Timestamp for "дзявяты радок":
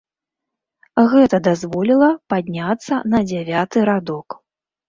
3.33-4.27